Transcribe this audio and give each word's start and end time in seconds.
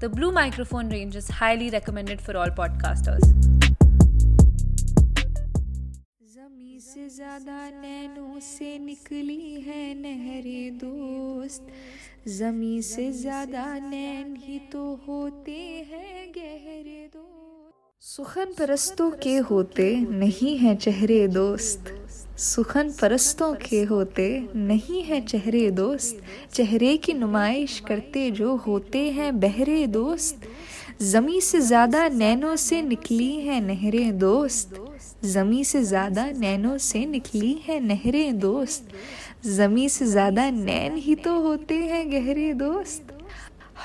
The 0.00 0.08
Blue 0.08 0.30
microphone 0.30 0.90
range 0.90 1.16
is 1.16 1.28
highly 1.28 1.70
recommended 1.70 2.20
for 2.20 2.36
all 2.36 2.50
podcasters. 2.50 3.34
से 6.80 7.08
ज़्यादा 7.08 7.58
नैनों 7.70 8.38
से 8.40 8.78
निकली 8.78 9.60
है 9.60 9.82
नहरे 9.94 10.70
दोस्त 10.80 11.66
जमी 12.28 12.80
से 12.82 13.10
ज़्यादा 13.12 13.64
नैन 13.88 14.34
ही 14.42 14.58
तो 14.72 14.84
होते 15.08 15.58
हैं 15.90 16.30
गहरे 16.36 17.08
दोस्त 17.14 17.27
सुखन 18.08 18.52
परस्तों 18.58 19.10
के 19.22 19.36
होते 19.36 19.84
नहीं 20.10 20.56
हैं 20.58 20.74
चेहरे 20.76 21.26
दोस्त। 21.28 21.92
सुखन 22.38 22.90
परस्तों 23.00 23.52
के 23.54 23.82
होते 23.82 24.28
नहीं 24.56 25.02
हैं 25.02 25.20
चेहरे 25.26 25.70
दोस्त। 25.70 26.20
चेहरे 26.54 26.96
की 26.96 27.12
नुमाइश 27.14 27.78
करते 27.80 28.30
जो 28.30 28.54
होते 28.56 28.98
हैं 29.10 29.28
बहरे 29.40 29.86
दोस्त। 29.86 30.46
जमी 31.02 31.40
से 31.40 31.60
ज़्यादा 31.60 32.08
नैनों 32.08 32.54
से 32.56 32.80
निकली 32.82 33.30
हैं 33.40 33.60
नहरें 33.60 34.18
दोस्त। 34.18 34.80
जमी 35.24 35.62
से 35.64 35.82
ज़्यादा 35.82 36.26
नैनों 36.30 36.76
से 36.78 37.04
निकली 37.06 37.52
है 37.66 37.78
नहरें 37.80 38.38
दोस्त। 38.38 38.88
जमी 39.48 39.88
से 39.88 40.06
ज़्यादा 40.06 40.50
नैन 40.50 40.96
ही 40.96 41.14
तो 41.14 41.38
होते 41.40 41.74
हैं 41.74 42.10
गहरे 42.12 42.52
दोस्त। 42.54 43.12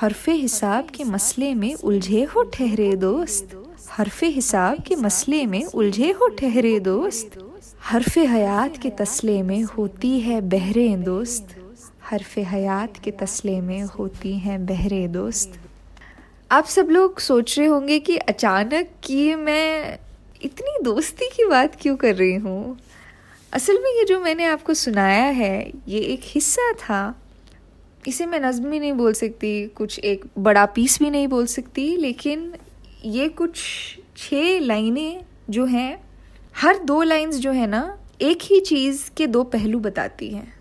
हरफे 0.00 0.32
हिसाब 0.32 0.88
के 0.94 1.04
मसले 1.04 1.54
में 1.54 1.74
उलझे 1.74 2.24
हो 2.24 2.42
ठहरे 2.54 2.94
दोस्त। 2.96 3.56
हरफे 3.88 4.26
हिसाब 4.26 4.82
के 4.82 4.96
मसले 4.96 5.46
में 5.46 5.64
उलझे 5.64 6.10
हो 6.10 6.28
ठहरे 6.28 6.80
दोस्त। 6.80 7.54
हरफे 7.80 8.26
हयात 8.26 8.76
के 8.76 8.90
तसले 8.90 9.42
में 9.42 9.62
होती 9.62 10.20
है 10.20 10.40
बहरे 10.40 10.96
दोस्त। 10.96 11.56
हरफे 12.02 12.42
हयात 12.42 12.98
के 13.04 13.10
तसले 13.10 13.60
में 13.60 13.82
होती 13.82 14.38
हैं 14.38 14.66
बहरे 14.66 15.08
दोस्त। 15.08 15.60
आप 16.52 16.64
सब 16.64 16.88
लोग 16.90 17.18
सोच 17.18 17.58
रहे 17.58 17.68
होंगे 17.68 17.98
कि 17.98 18.16
अचानक 18.16 18.88
कि 19.02 19.34
मैं 19.34 19.98
इतनी 20.42 20.84
दोस्ती 20.84 21.26
की 21.26 21.44
बात 21.44 21.76
क्यों 21.80 21.96
कर 21.96 22.14
रही 22.14 22.34
हूँ? 22.34 22.78
असल 23.52 23.74
में 23.74 23.90
ये 23.90 24.04
जो 24.04 24.20
मैंने 24.20 24.44
आपको 24.44 24.74
सुनाया 24.74 25.24
है, 25.24 25.72
ये 25.88 25.98
एक 25.98 26.20
हिस्सा 26.24 26.72
था। 26.72 27.20
इसे 28.08 28.26
मैं 28.26 28.40
नज्म 28.40 28.70
भी 28.70 28.78
नहीं 28.78 28.92
बोल 28.92 29.12
सकती, 29.12 29.66
कुछ 29.66 29.98
एक 29.98 30.24
बड़ा 30.38 30.66
पीस 30.66 30.98
भी 30.98 31.10
नहीं 31.10 31.28
बोल 31.28 31.46
सकती, 31.46 31.96
लेकिन 31.96 32.54
ये 33.04 33.28
कुछ 33.28 33.58
छः 34.16 34.60
लाइनें 34.60 35.24
जो 35.50 35.64
हैं, 35.64 36.04
हर 36.56 36.78
दो 36.78 37.02
लाइंस 37.02 37.36
जो 37.36 37.52
है 37.52 37.66
ना, 37.66 37.98
एक 38.22 38.42
ही 38.42 38.60
चीज़ 38.60 39.10
के 39.16 39.26
दो 39.26 39.42
पहलू 39.44 39.78
बताती 39.78 40.28
हैं 40.28 40.52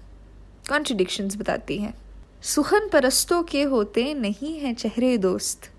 कॉन्ट्रडिक्शंस 0.69 1.36
बताती 1.36 1.77
हैं। 1.77 1.94
सुखन 2.41 2.89
परस्तों 2.89 3.41
के 3.44 3.61
होते 3.64 4.14
नहीं 4.14 4.59
हैं 4.59 4.73
चेहरे 4.75 5.17
दोस्त। 5.17 5.69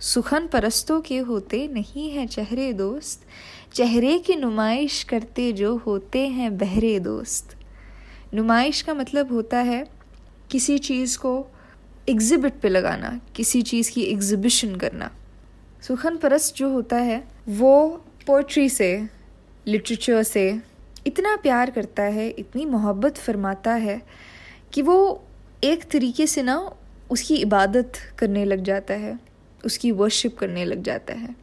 सुखन 0.00 0.46
परस्तों 0.46 1.00
के 1.00 1.18
होते 1.18 1.66
नहीं 1.68 2.10
हैं 2.10 2.26
चेहरे 2.26 2.72
दोस्त। 2.72 3.26
चेहरे 3.74 4.18
की 4.18 4.36
नुमाइश 4.36 5.02
करते 5.02 5.52
जो 5.52 5.76
होते 5.76 6.26
हैं 6.28 6.56
बहरे 6.58 6.98
दोस्त। 7.00 7.56
नुमाइश 8.34 8.82
का 8.82 8.94
मतलब 8.94 9.32
होता 9.32 9.58
है 9.58 9.84
किसी 10.50 10.78
चीज़ 10.78 11.18
को 11.18 11.46
एग्ज़िबिट 12.08 12.60
पे 12.60 12.68
लगाना, 12.68 13.20
किसी 13.36 13.62
चीज़ 13.62 13.90
की 13.90 14.02
एग्ज़िबिशन 14.02 14.76
करना। 14.76 15.10
सुखन 15.82 16.16
परस्त 16.16 16.56
जो 16.56 16.68
होता 16.68 16.96
है, 16.96 17.28
वो 17.48 18.04
पोइट्री 18.26 18.68
से 18.68 19.08
लिटरेचर 19.66 20.22
से 20.22 20.60
इतना 21.06 21.36
प्यार 21.36 21.70
करता 21.70 22.02
है, 22.02 22.28
इतनी 22.28 22.66
मोहब्बत 22.66 23.16
फरमाता 23.16 23.72
है 23.72 24.02
कि 24.72 24.82
वो 24.82 25.24
एक 25.64 25.84
तरीके 25.84 26.26
से 26.26 26.42
ना 26.42 26.72
उसकी 27.10 27.36
इबादत 27.36 27.92
करने 28.18 28.44
लग 28.44 28.62
जाता 28.62 28.94
है, 28.94 29.18
उसकी 29.64 29.90
वर्शिप 29.90 30.38
करने 30.38 30.64
लग 30.64 30.82
जाता 30.82 31.14
है। 31.14 31.36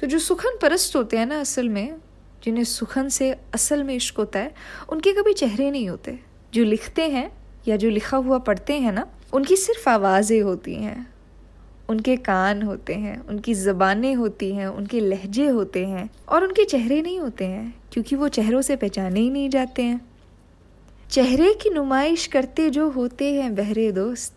तो 0.00 0.06
जो 0.06 0.18
सुखन 0.18 0.58
परस्त 0.62 0.96
होते 0.96 1.16
हैं 1.16 1.26
ना 1.26 1.40
असल 1.40 1.68
में, 1.68 1.94
जिन्हें 2.44 2.64
सुखन 2.64 3.08
से 3.08 3.36
असल 3.54 3.82
में 3.82 3.94
इश्क 3.94 4.16
होता 4.18 4.38
है, 4.38 4.54
उनके 4.88 5.12
कभी 5.12 5.32
चेहरे 5.32 5.70
नहीं 5.70 5.88
होते। 5.88 6.18
जो 6.54 6.64
लिखते 6.64 7.02
हैं 7.02 7.32
या 7.68 7.76
जो 7.76 7.90
लिखा 7.90 8.16
हुआ 8.16 8.38
पढ़ते 8.38 8.72
हैं 8.72 8.92
ना, 8.92 9.06
उनकी 9.32 9.56
सिर्फ़ 9.56 9.88
आवाज़ें 9.88 10.40
होती 10.40 10.74
हैं। 10.74 11.17
उनके 11.88 12.16
कान 12.16 12.62
होते 12.62 12.94
हैं 12.94 13.26
उनकी 13.26 13.54
ज़बानें 13.54 14.14
होती 14.14 14.52
हैं 14.52 14.66
उनके 14.66 15.00
लहजे 15.00 15.46
होते 15.48 15.86
हैं 15.86 16.10
और 16.28 16.44
उनके 16.44 16.64
चेहरे 16.64 17.02
नहीं 17.02 17.20
होते 17.20 17.44
हैं 17.44 17.82
क्योंकि 17.92 18.16
वो 18.16 18.28
चेहरों 18.28 18.62
से 18.62 18.76
पहचाने 18.76 19.20
ही 19.20 19.30
नहीं 19.30 19.50
जाते 19.50 19.82
हैं। 19.82 20.08
चेहरे 21.10 21.54
की 21.54 21.70
नुमाइश 21.70 22.26
करते 22.26 22.70
जो 22.70 22.90
होते 22.90 23.32
हैं 23.32 23.54
बहरे 23.54 23.92
दोस्त। 23.92 24.32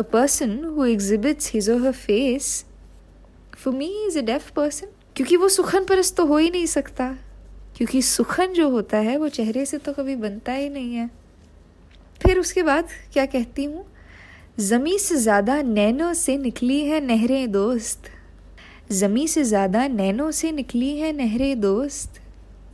A 0.00 0.04
person 0.14 0.50
who 0.50 0.96
exhibits 0.96 1.46
his 1.54 1.68
or 1.68 1.78
her 1.80 1.94
face, 1.94 2.64
for 3.64 3.72
me 3.72 3.88
is 4.08 4.16
a 4.16 4.26
deaf 4.26 4.52
person. 4.58 4.86
क्योंकि 5.16 5.36
वो 5.36 5.48
सुखन 5.48 5.84
परस्त 5.84 6.16
तो 6.16 6.26
हो 6.26 6.36
ही 6.36 6.50
नहीं 6.50 6.66
सकता। 6.66 7.16
क्योंकि 7.76 8.02
सुखन 8.02 8.46
जो 8.46 8.68
होता 8.68 8.98
है 8.98 9.16
वो 9.16 9.28
चेहरे 9.28 9.66
से 9.66 9.78
तो 9.78 9.92
कभी 9.92 10.16
बनता 10.16 10.52
ही 10.52 10.68
नहीं 10.68 10.94
है। 10.94 11.10
फिर 12.22 12.38
उसके 12.38 12.62
बाद 12.62 12.88
क्या 13.12 13.26
कहती 13.26 13.64
हूँ? 13.64 13.86
ज़मी 14.58 14.98
से 14.98 15.16
ज़्यादा 15.16 15.60
नैनों 15.62 16.12
से 16.14 16.36
निकली 16.36 16.78
है 16.84 17.00
नहरें 17.00 17.50
दोस्त। 17.52 18.08
ज़मी 18.92 19.26
से 19.28 19.42
ज़्यादा 19.44 19.86
नैनों 19.88 20.30
से 20.30 20.50
निकली 20.52 20.88
है 20.98 21.12
नहरें 21.12 21.60
दोस्त। 21.60 22.20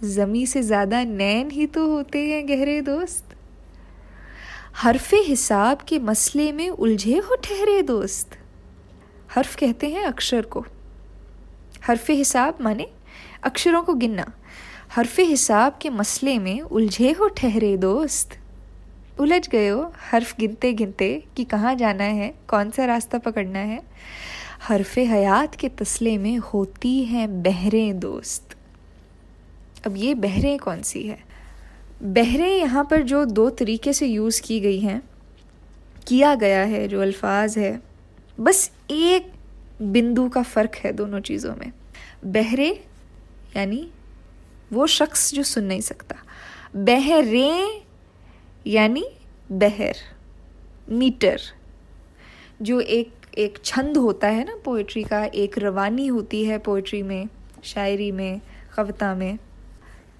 ज़मी 0.05 0.45
से 0.47 0.63
ज़्यादा 0.63 1.03
नैन 1.05 1.51
ही 1.51 1.67
तो 1.67 1.87
होते 1.89 2.19
हैं 2.19 2.49
गहरे 2.49 2.81
दोस्त। 2.83 3.35
हरफ 4.77 5.11
हिसाब 5.27 5.83
के 5.89 5.99
मसले 5.99 6.51
में 6.53 6.69
उलझे 6.71 7.19
हो 7.19 7.37
ठहरे 7.45 7.81
दोस्त। 7.83 8.37
हर्फ 9.35 9.55
कहते 9.57 9.91
हैं 9.91 10.05
अक्षर 10.05 10.43
को। 10.47 10.65
हरफ 11.87 12.11
हिसाब 12.11 12.59
माने 12.61 12.87
अक्षरों 13.45 13.83
को 13.83 13.95
गिनना। 13.95 14.27
हरफ 14.91 15.19
हिसाब 15.21 15.79
के 15.83 15.91
मसले 15.91 16.39
में 16.39 16.61
उलझे 16.61 17.13
हो 17.13 17.29
ठहरे 17.29 17.77
दोस्त। 17.77 18.39
उलझ 19.21 19.49
गए 19.49 19.69
हो 19.69 19.93
हर्फ 20.11 20.37
गिनते 20.39 20.73
गिनते 20.73 21.25
कि 21.37 21.45
कहाँ 21.45 21.75
जाना 21.75 22.05
है, 22.05 22.35
कौन 22.49 22.71
सा 22.71 22.85
रास्ता 22.85 23.19
पकड़ना 23.19 23.59
है। 23.59 23.81
हरफ 24.63 24.99
हयात 24.99 25.55
के 25.55 25.69
तसले 25.69 26.19
में 26.19 26.37
होती 26.39 27.05
हैं 27.05 27.43
बहरें 27.43 27.99
दोस्त। 28.01 28.57
अब 29.87 29.97
ये 29.97 30.15
बहरें 30.15 30.59
कौन 30.59 30.83
सी 30.83 31.03
है? 31.03 31.19
बहरें 32.03 32.59
यहाँ 32.59 32.85
पर 32.91 33.03
जो 33.03 33.25
दो 33.25 33.51
तरीके 33.51 33.93
से 33.93 34.07
यूज़ 34.07 34.43
की 34.43 34.61
गई 34.61 34.81
हैं, 34.81 35.03
किया 36.07 36.35
गया 36.35 36.65
है, 36.65 36.89
जो 36.89 37.01
अल्फाज 37.01 37.59
है, 37.59 37.81
बस 38.41 38.71
एक 38.91 39.33
बिंदु 39.83 40.29
का 40.29 40.43
फ़र्क 40.43 40.75
है 40.75 40.93
दोनों 40.93 41.21
चीज़ों 41.21 41.55
में। 41.57 41.73
बहरे 42.25 42.85
यानी 43.57 43.89
वो 44.73 44.87
शख्स 44.87 45.35
जो 45.35 45.43
सुन 45.43 45.65
नहीं 45.65 45.81
सकता। 45.81 46.17
बहरें 46.77 47.86
यानी 48.67 49.05
बहर 49.51 49.97
मीटर, 50.89 51.41
जो 52.63 52.81
एक 52.81 53.13
एक 53.39 53.59
छंद 53.65 53.97
होता 53.97 54.29
है 54.29 54.45
ना 54.45 54.55
पोइट्री 54.65 55.03
का, 55.05 55.25
एक 55.25 55.59
रवानी 55.59 56.07
होती 56.07 56.45
है 56.45 56.59
पोइट्री 56.59 57.03
में, 57.03 57.29
शायरी 57.65 58.11
में, 58.13 58.41
कविता 58.77 59.15
में। 59.15 59.39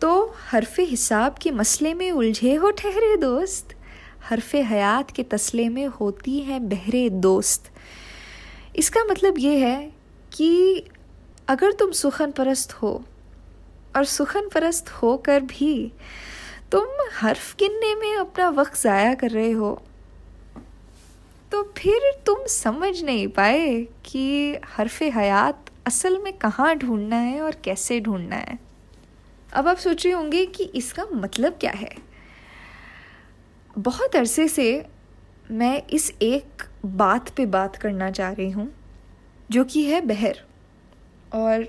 तो 0.01 0.35
हरफ 0.51 0.79
हिसाब 0.81 1.37
के 1.43 1.51
मसले 1.51 1.95
में 1.95 2.11
उलझे 2.11 2.55
हो 2.55 2.71
ठहरे 2.71 3.17
दोस्त, 3.17 3.75
हरफ 4.25 4.55
हयात 4.55 5.11
के 5.11 5.23
तसले 5.23 5.69
में 5.69 5.87
होती 5.87 6.39
हैं 6.41 6.69
बहरे 6.69 7.09
दोस्त। 7.11 7.71
इसका 8.77 9.05
मतलब 9.05 9.39
ये 9.39 9.57
है 9.59 9.93
कि 10.33 10.85
अगर 11.49 11.73
तुम 11.73 11.91
सुखन 11.93 12.31
परस्त 12.31 12.73
हो, 12.73 13.05
और 13.97 14.05
सुखन 14.05 14.49
परस्त 14.49 14.89
होकर 14.93 15.41
भी 15.41 15.93
तुम 16.73 16.87
हर्फ 17.15 17.55
गिनने 17.59 17.95
में 17.95 18.17
अपना 18.17 18.49
वक्त 18.51 18.77
ज़ाया 18.77 19.15
कर 19.15 19.31
रहे 19.31 19.51
हो। 19.51 19.71
तो 21.53 21.63
फिर 21.79 22.11
तुम 22.27 22.45
समझ 22.47 23.03
नहीं 23.03 23.27
पाए 23.29 23.77
कि 24.05 24.57
हरफ 24.69 25.03
हयात 25.15 25.71
असल 25.87 26.19
में 26.19 26.33
कहाँ 26.39 26.75
ढूंढना 26.77 27.17
है 27.17 27.41
और 27.41 27.57
कैसे 27.65 28.01
ढूंढना 28.01 28.37
है। 28.37 28.59
अब 29.53 29.69
आप 29.69 29.77
सोच 29.77 30.05
रहे 30.07 30.15
होंगे 30.15 30.45
कि 30.47 30.65
इसका 30.75 31.05
मतलब 31.15 31.57
क्या 31.61 31.73
है। 31.73 31.91
बहुत 33.77 34.17
अरसे 34.17 34.49
से 34.49 34.87
मैं 35.51 35.83
इस 35.87 36.13
एक 36.23 36.63
बात 36.87 37.29
पे 37.29 37.47
बात 37.47 37.77
करना 37.77 38.11
चाह 38.11 38.33
रही 38.33 38.51
हूँ, 38.51 38.69
जो 39.51 39.65
कि 39.65 39.85
है 39.85 40.01
बहर। 40.01 40.41
और 41.35 41.67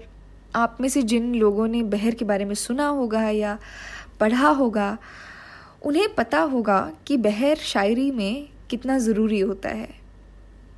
आप 0.55 0.77
में 0.81 0.87
से 0.89 1.01
जिन 1.03 1.33
लोगों 1.35 1.67
ने 1.67 1.81
बहर 1.85 2.15
के 2.15 2.25
बारे 2.25 2.45
में 2.45 2.53
सुना 2.55 2.87
होगा 2.89 3.21
या 3.21 3.57
पढ़ा 4.19 4.49
होगा, 4.49 4.97
उन्हें 5.85 6.15
पता 6.15 6.39
होगा 6.39 6.91
कि 7.07 7.17
बहर 7.17 7.55
शायरी 7.55 8.11
में 8.11 8.49
कितना 8.69 8.97
ज़रूरी 8.97 9.39
होता 9.39 9.69
है। 9.69 9.89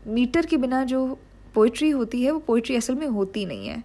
मीटर 0.07 0.45
के 0.45 0.57
बिना 0.57 0.83
जो 0.83 1.19
पोइट्री 1.55 1.89
होती 1.89 2.23
है, 2.23 2.31
वो 2.31 2.39
पोइट्री 2.39 2.75
असल 2.75 2.95
में 2.95 3.07
होती 3.07 3.45
नहीं 3.45 3.67
है। 3.67 3.83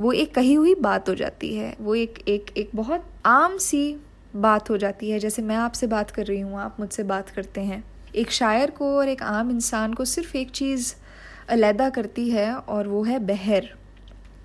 वो 0.00 0.12
एक 0.12 0.34
कही 0.34 0.54
हुई 0.54 0.74
बात 0.74 1.08
हो 1.08 1.14
जाती 1.14 1.54
है। 1.54 1.76
वो 1.80 1.94
एक 1.94 2.24
एक 2.28 2.46
एक 2.56 2.70
बहुत 2.74 3.04
आम 3.26 3.58
सी 3.58 3.96
बात 4.36 4.70
हो 4.70 4.76
जाती 4.76 5.10
है। 5.10 5.18
जैसे 5.18 5.42
मैं 5.42 5.56
आपसे 5.56 5.86
बात 5.86 6.10
कर 6.10 6.26
रही 6.26 6.40
हूँ, 6.40 6.60
आप 6.60 6.76
मुझसे 6.80 7.02
बात 7.02 7.30
करते 7.30 7.60
हैं। 7.60 7.84
एक 8.14 8.30
शायर 8.30 8.70
को 8.70 8.96
और 8.96 9.08
एक 9.08 9.22
आम 9.22 9.50
इंसान 9.50 9.94
को 9.94 10.04
सिर्फ़ 10.04 10.36
एक 10.36 10.50
चीज़ 10.50 10.94
अलहदा 11.48 11.90
करती 11.90 12.30
है 12.30 12.54
और 12.54 12.88
वो 12.88 13.02
है 13.02 13.18
बहर। 13.18 13.68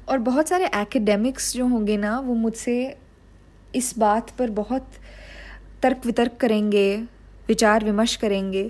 और 0.10 0.18
बहुत 0.18 0.50
सारे 0.50 0.66
एकेडमिक्स 0.66 1.54
जो 1.54 1.68
होंगे 1.68 1.98
ना, 1.98 2.20
वो 2.20 2.34
मुझसे 2.34 2.98
इस 3.76 3.98
बात 4.00 4.30
पर 4.30 4.50
बहुत 4.50 4.88
तर्क 5.82 6.06
वितर्क 6.06 6.38
करेंगे, 6.42 6.96
विचार 7.48 7.86
विमर्श 7.86 8.16
करेंगे 8.16 8.64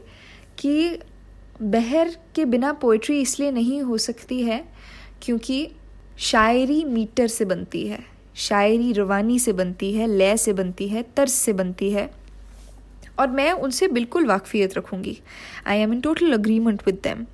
कि 0.60 1.00
बहर 1.62 2.10
के 2.36 2.46
बिना 2.46 2.72
पोइट्री 2.74 3.20
इसलिए 3.22 3.52
नहीं 3.52 3.82
हो 3.82 3.98
सकती 3.98 4.42
है 4.44 4.64
क्योंकि 5.24 5.68
शायरी 6.20 6.84
मीटर 6.84 7.28
से 7.28 7.46
बनती 7.46 7.86
है, 7.88 8.00
शायरी 8.36 8.92
रवानी 8.94 9.40
से 9.40 9.54
बनती 9.54 9.92
है, 9.94 10.08
लय 10.08 10.38
से 10.38 10.54
बनती 10.54 10.88
है 10.88 11.04
तर्ज 11.18 11.32
से 11.32 11.54
बनती 11.54 11.92
है। 11.92 12.10
और 13.20 13.28
मैं 13.28 13.52
उनसे 13.52 13.88
बिल्कुल 13.88 14.26
वाकफियत 14.26 14.78
रखूँगी। 14.78 15.18
I 15.68 15.80
am 15.80 15.94
in 15.94 16.02
total 16.02 16.34
agreement 16.34 16.82
with 16.86 17.00
them 17.04 17.26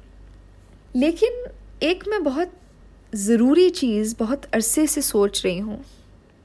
लेकिन 0.95 1.45
एक 1.83 2.03
मैं 2.07 2.23
बहुत 2.23 2.51
ज़रूरी 3.13 3.69
चीज़, 3.69 4.15
बहुत 4.19 4.45
अरसे 4.45 4.87
से 4.87 5.01
सोच 5.01 5.43
रही 5.45 5.57
हूँ। 5.57 5.83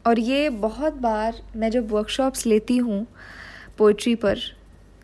और 0.05 0.19
ये 0.19 0.49
बहुत 0.50 0.94
बार 1.00 1.43
मैं 1.56 1.70
जब 1.70 1.91
वर्कशॉप्स 1.93 2.47
लेती 2.47 2.76
हूँ 2.76 3.06
पोइट्री 3.79 4.14
पर, 4.14 4.38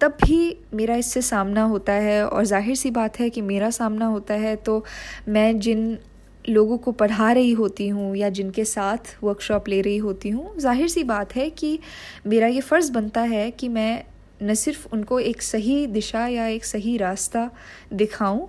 तब 0.00 0.16
भी 0.24 0.56
मेरा 0.74 0.94
इससे 0.94 1.22
सामना 1.22 1.62
होता 1.64 1.92
है 1.92 2.24
और 2.26 2.44
ज़ाहिर 2.44 2.76
सी 2.76 2.90
बात 2.90 3.18
है 3.20 3.28
कि 3.30 3.40
मेरा 3.42 3.70
सामना 3.70 4.06
होता 4.06 4.34
है 4.34 4.54
तो 4.56 4.84
मैं 5.28 5.58
जिन 5.60 5.98
लोगों 6.44 6.76
को 6.78 6.92
पढ़ा 6.92 7.30
रही 7.32 7.52
होती 7.52 7.88
हूँ 7.88 8.14
या 8.16 8.28
जिनके 8.30 8.64
साथ 8.64 9.16
वर्कशॉप 9.22 9.68
ले 9.68 9.80
रही 9.80 9.96
होती 9.98 10.30
हूँ, 10.30 10.58
ज़ाहिर 10.58 10.88
सी 10.88 11.04
बात 11.04 11.34
है 11.36 11.48
कि 11.50 11.78
मेरा 12.26 12.46
ये 12.46 12.60
फ़र्ज़ 12.60 12.92
बनता 12.92 13.20
है 13.22 13.50
कि 13.50 13.68
मैं 13.68 14.04
न 14.42 14.54
सिर्फ़ 14.54 14.86
उनको 14.92 15.18
एक 15.20 15.42
सही 15.42 15.86
दिशा 15.86 16.26
या 16.26 16.46
एक 16.46 16.64
सही 16.64 16.96
रास्ता 16.96 17.50
दिखाऊँ 17.92 18.48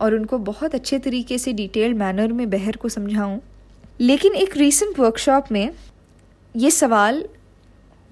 और 0.00 0.14
उनको 0.14 0.38
बहुत 0.40 0.74
अच्छे 0.74 0.98
तरीके 0.98 1.38
से 1.38 1.52
डिटेल्ड 1.52 1.96
मैनर 1.96 2.32
में 2.32 2.48
बहर 2.50 2.76
को 2.76 2.88
समझाऊं। 2.88 3.38
लेकिन 4.00 4.34
एक 4.34 4.56
रीसेंट 4.56 4.98
वर्कशॉप 4.98 5.44
में 5.52 5.70
ये 6.56 6.70
सवाल 6.70 7.28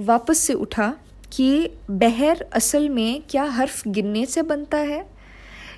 वापस 0.00 0.38
से 0.38 0.52
उठा 0.52 0.94
कि 1.32 1.70
बहर 1.90 2.46
असल 2.52 2.88
में 2.88 3.22
क्या 3.30 3.44
हर्फ 3.44 3.88
गिनने 3.88 4.26
से 4.26 4.42
बनता 4.42 4.78
है? 4.78 5.10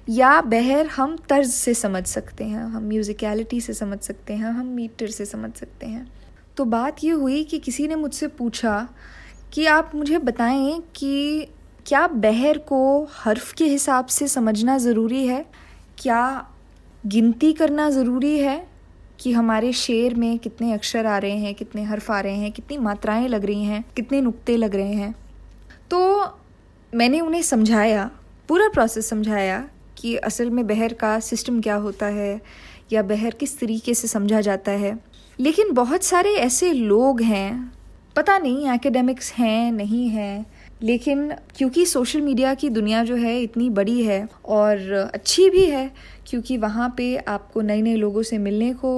या 0.09 0.41
बहर 0.41 0.87
हम 0.87 1.17
तर्ज 1.17 1.49
से 1.49 1.75
समझ 1.75 2.07
सकते 2.07 2.45
हैं, 2.45 2.65
हम 2.65 2.83
म्यूज़िकलिटी 2.83 3.61
से 3.61 3.73
समझ 3.73 3.99
सकते 3.99 4.33
हैं, 4.33 4.51
हम 4.51 4.67
मीटर 4.67 5.07
से 5.07 5.25
समझ 5.25 5.55
सकते 5.55 5.87
हैं। 5.87 6.13
तो 6.57 6.65
बात 6.65 7.05
ये 7.05 7.11
हुई 7.11 7.45
कि 7.45 7.59
किसी 7.59 7.89
ने 7.89 7.95
मुझसे 7.95 8.27
पूछा 8.27 8.89
कि 9.53 9.67
आप 9.67 9.93
मुझे 9.95 10.19
बताएँ 10.19 10.83
कि 10.97 11.49
क्या 11.87 12.07
बहर 12.07 12.59
को 12.59 13.09
हर्फ 13.11 13.53
के 13.53 13.65
हिसाब 13.65 14.07
से 14.07 14.29
समझना 14.29 14.79
ज़रूरी 14.79 15.27
है? 15.27 15.47
क्या 15.99 16.49
गिनती 17.07 17.53
करना 17.53 17.91
ज़रूरी 17.91 18.39
है? 18.39 18.74
कि 19.25 19.33
हमारे 19.33 19.73
शेर 19.73 20.15
में 20.15 20.39
कितने 20.39 20.73
अक्षर 20.73 21.07
आ 21.07 21.19
रहे 21.19 21.37
हैं, 21.37 21.55
कितने 21.55 21.83
हर्फ 21.83 22.11
आ 22.11 22.21
रहे 22.21 22.37
हैं, 22.37 22.53
कितनी 22.53 22.79
मात्राएँ 22.79 23.29
लग 23.29 23.45
रही 23.45 23.65
हैं, 23.65 23.85
कितने 23.97 24.21
नुक्ते 24.21 24.57
लग 24.57 24.75
रहे 24.75 24.93
हैं। 24.93 25.15
तो 25.91 26.25
मैंने 26.95 27.21
उन्हें 27.21 27.43
समझाया, 27.43 28.11
पूरा 28.49 28.69
प्रोसेस 28.69 29.09
समझाया 29.09 29.69
कि 29.99 30.17
असल 30.17 30.51
में 30.51 30.67
बहर 30.67 30.93
का 30.93 31.21
सिस्टम 31.21 31.61
क्या 31.61 31.75
होता 31.75 32.07
है 32.07 32.41
या 32.93 33.03
बहर 33.03 33.31
किस 33.31 33.61
तरीके 33.61 33.95
से 33.95 34.09
समझा 34.09 34.41
जाता 34.41 34.73
है। 34.73 34.99
लेकिन 35.41 35.73
बहुत 35.73 36.05
सारे 36.05 36.35
ऐसे 36.35 36.73
लोग 36.73 37.23
हैं, 37.23 37.73
पता 38.17 38.39
नहीं 38.39 38.69
एकेडमिक्स 38.69 39.33
हैं, 39.33 39.73
नहीं 39.73 40.09
हैं 40.09 40.47
लेकिन 40.85 41.31
क्योंकि 41.57 41.85
सोशल 41.87 42.21
मीडिया 42.21 42.53
की 42.55 42.69
दुनिया 42.69 43.03
जो 43.05 43.17
है 43.17 43.41
इतनी 43.43 43.69
बड़ी 43.71 44.03
है 44.03 44.27
और 44.47 44.93
अच्छी 45.15 45.49
भी 45.51 45.65
है, 45.67 45.91
क्योंकि 46.27 46.57
वहाँ 46.57 46.93
पे 46.97 47.17
आपको 47.19 47.61
नए 47.61 47.83
नए 47.83 47.95
लोगों 47.97 48.23
से 48.23 48.39
मिलने 48.39 48.73
को 48.75 48.91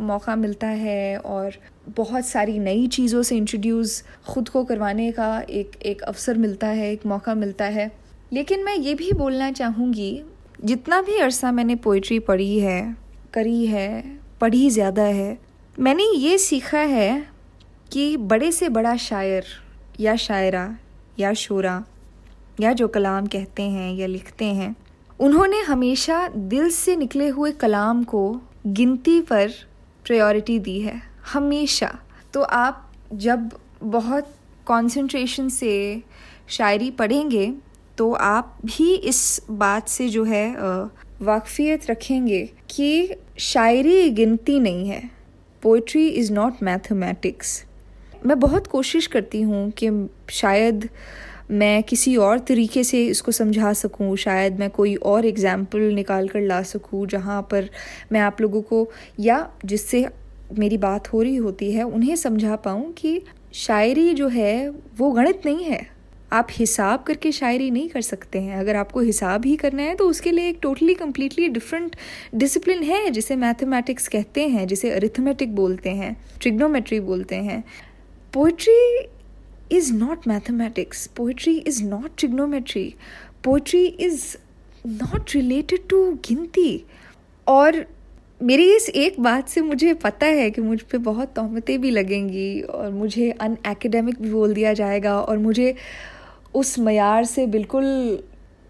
मौका 0.00 0.36
मिलता 0.36 0.66
है 0.66 1.16
और 1.18 1.54
बहुत 1.96 2.26
सारी 2.26 2.58
नई 2.58 2.86
चीज़ों 2.88 3.22
से 3.22 3.36
इंट्रोड्यूस 3.36 4.02
ख़ुद 4.28 4.48
को 4.48 4.64
करवाने 4.64 5.10
का 5.12 5.40
एक 5.40 5.76
एक 5.82 6.02
अवसर 6.02 6.38
मिलता 6.38 6.66
है, 6.68 6.92
एक 6.92 7.06
मौका 7.06 7.34
मिलता 7.34 7.64
है। 7.66 7.90
लेकिन 8.32 8.64
मैं 8.64 8.76
ये 8.76 8.94
भी 8.94 9.12
बोलना 9.12 9.50
चाहूँगी, 9.52 10.22
जितना 10.64 11.00
भी 11.02 11.18
अरसा 11.18 11.52
मैंने 11.52 11.74
पोइट्री 11.78 12.18
पढ़ी 12.20 12.58
है, 12.58 12.96
करी 13.34 13.66
है, 13.66 14.02
पढ़ी 14.40 14.68
ज़्यादा 14.70 15.02
है, 15.02 15.38
मैंने 15.78 16.04
ये 16.04 16.38
सीखा 16.40 16.78
है 16.78 17.26
कि 17.92 18.16
बड़े 18.16 18.52
से 18.52 18.68
बड़ा 18.68 18.96
शायर 18.98 19.44
या 20.00 20.16
शायरा 20.18 20.64
या 21.18 21.32
शोरा, 21.34 21.82
या 22.60 22.72
जो 22.72 22.88
कलाम 22.88 23.26
कहते 23.26 23.62
हैं 23.62 23.92
या 23.94 24.06
लिखते 24.06 24.44
हैं, 24.44 24.74
उन्होंने 25.20 25.60
हमेशा 25.60 26.26
दिल 26.28 26.70
से 26.70 26.96
निकले 26.96 27.28
हुए 27.28 27.52
कलाम 27.52 28.02
को 28.04 28.40
गिनती 28.68 29.20
पर 29.20 29.50
प्रायोरिटी 30.04 30.58
दी 30.58 30.78
है, 30.80 31.00
हमेशा। 31.32 31.92
तो 32.34 32.42
आप 32.42 32.88
जब 33.14 33.50
बहुत 33.82 34.34
कंसंट्रेशन 34.66 35.48
से 35.48 36.02
शायरी 36.48 36.90
पढ़ेंगे 36.90 37.52
तो 37.98 38.12
आप 38.14 38.58
भी 38.64 38.94
इस 38.94 39.20
बात 39.50 39.88
से 39.88 40.08
जो 40.08 40.24
है 40.24 40.48
वाकफियत 41.22 41.90
रखेंगे 41.90 42.40
कि 42.70 43.14
शायरी 43.38 44.10
गिनती 44.10 44.58
नहीं 44.60 44.88
है। 44.88 45.02
पोइट्री 45.62 46.06
इज़ 46.08 46.32
नॉट 46.32 46.62
मैथमेटिक्स 46.62 47.64
मैं 48.26 48.38
बहुत 48.40 48.66
कोशिश 48.66 49.06
करती 49.06 49.40
हूँ 49.42 49.70
कि 49.72 49.90
शायद 50.32 50.88
मैं 51.50 51.82
किसी 51.82 52.16
और 52.16 52.38
तरीके 52.38 52.82
से 52.84 53.04
इसको 53.06 53.32
समझा 53.32 53.72
सकूँ। 53.74 54.16
शायद 54.16 54.58
मैं 54.60 54.70
कोई 54.70 54.94
और 54.96 55.26
एग्ज़ाम्पल 55.26 55.80
निकाल 55.94 56.28
कर 56.28 56.40
ला 56.42 56.62
सकूँ 56.64 57.06
जहाँ 57.06 57.40
पर 57.50 57.68
मैं 58.12 58.20
आप 58.20 58.40
लोगों 58.40 58.62
को 58.62 58.88
या 59.20 59.46
जिससे 59.64 60.06
मेरी 60.58 60.76
बात 60.78 61.12
हो 61.12 61.22
रही 61.22 61.36
होती 61.36 61.72
है 61.72 61.82
उन्हें 61.84 62.14
समझा 62.16 62.56
पाऊँ 62.58 62.92
कि 62.92 63.20
शायरी 63.54 64.12
जो 64.14 64.28
है 64.28 64.68
वो 64.98 65.10
गणित 65.12 65.46
नहीं 65.46 65.64
है। 65.64 65.86
आप 66.32 66.48
हिसाब 66.50 67.02
करके 67.02 67.30
शायरी 67.32 67.70
नहीं 67.70 67.88
कर 67.88 68.00
सकते 68.00 68.40
हैं। 68.40 68.56
अगर 68.56 68.76
आपको 68.76 69.00
हिसाब 69.00 69.44
ही 69.46 69.56
करना 69.56 69.82
है 69.82 69.94
तो 69.94 70.08
उसके 70.08 70.30
लिए 70.30 70.48
एक 70.48 70.58
टोटली 70.62 70.94
कम्प्लीटली 70.94 71.48
डिफरेंट 71.50 71.96
डिसिप्लिन 72.34 72.82
है 72.82 73.10
जिसे 73.10 73.36
मैथमेटिक्स 73.36 74.08
कहते 74.08 74.48
हैं, 74.48 74.66
जिसे 74.66 74.90
अरिथमेटिक 74.90 75.54
बोलते 75.54 75.90
हैं 75.90 76.16
ट्रिग्नोमेट्री 76.40 77.00
बोलते 77.02 77.36
हैं। 77.38 77.62
Poetry 78.32 79.08
is 79.68 79.92
not 79.92 80.24
mathematics. 80.24 81.06
Poetry 81.06 81.56
is 81.66 81.82
not 81.82 82.16
trigonometry. 82.16 82.96
Poetry 83.42 83.94
is 83.98 84.38
not 84.84 85.34
related 85.34 85.88
to 85.90 85.98
गिनती. 86.28 86.84
और 87.46 87.84
मेरी 88.40 88.70
इस 88.74 88.88
एक 88.88 89.20
बात 89.20 89.48
से 89.48 89.60
मुझे 89.60 89.92
पता 90.04 90.26
है 90.26 90.50
कि 90.50 90.60
मुझ 90.62 90.80
पर 90.82 90.98
बहुत 90.98 91.28
तहमतें 91.36 91.80
भी 91.80 91.90
लगेंगी 91.90 92.60
और 92.60 92.90
मुझे 92.90 93.30
अन 93.30 93.56
एकेडमिक 93.66 94.20
भी 94.22 94.30
बोल 94.30 94.54
दिया 94.54 94.72
जाएगा 94.72 95.18
और 95.20 95.38
मुझे 95.38 95.74
उस 96.54 96.78
मैार 96.78 97.24
से 97.24 97.46
बिल्कुल 97.46 97.84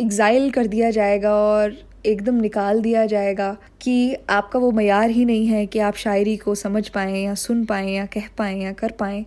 एग्ज़ाइल 0.01 0.51
कर 0.51 0.67
दिया 0.67 0.91
जाएगा 0.91 1.35
और 1.35 1.77
एकदम 2.07 2.41
निकाल 2.41 2.81
दिया 2.83 3.07
जाएगा 3.07 3.57
कि 3.81 4.15
आपका 4.31 4.59
वो 4.59 4.71
मैार 4.73 5.11
ही 5.11 5.25
नहीं 5.25 5.47
है 5.47 5.65
कि 5.67 5.79
आप 5.79 5.95
शायरी 5.97 6.37
को 6.37 6.55
समझ 6.55 6.89
पाएँ 6.89 7.25
या 7.25 7.35
सुन 7.45 7.65
पाएँ 7.65 7.95
या 7.95 8.07
कह 8.15 8.29
पाएँ 8.39 8.63
या 8.63 8.73
कर 8.73 8.93
पाएँ। 9.01 9.25